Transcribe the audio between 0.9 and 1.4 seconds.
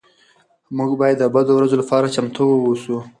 باید د